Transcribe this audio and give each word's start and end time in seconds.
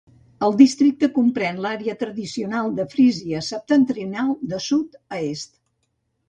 El 0.45 0.53
districte 0.59 1.09
comprèn 1.17 1.59
l'àrea 1.65 1.95
tradicional 2.03 2.71
de 2.79 2.85
Frísia 2.95 3.43
Septentrional 3.49 4.33
de 4.55 4.63
sud 4.71 4.99
a 5.17 5.21
est. 5.29 5.55